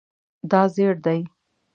دا 0.51 0.61
زیړ 0.73 0.93
دی 1.05 1.19